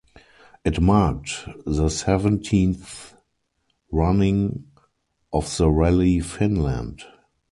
It 0.65 0.81
marked 0.81 1.47
the 1.63 1.87
seventieth 1.87 3.15
running 3.91 4.63
of 5.31 5.55
the 5.57 5.69
Rally 5.69 6.19
Finland. 6.21 7.03